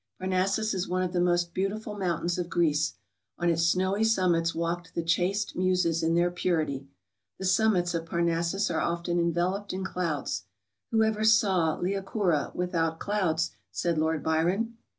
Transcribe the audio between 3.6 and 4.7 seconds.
snowy summits